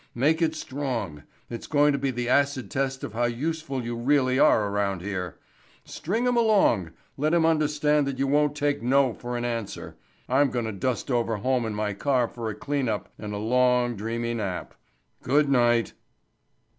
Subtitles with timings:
[0.15, 1.25] Make it strong.
[1.47, 5.37] It's going to be the acid test of how useful you really are around here.
[5.85, 6.89] String 'em along.
[7.17, 9.95] Let 'em understand that you won't take 'no' for an answer.
[10.27, 13.37] I'm going to dust over home in my car for a clean up and a
[13.37, 14.73] long, dreamy nap.
[15.21, 15.93] Goodnight."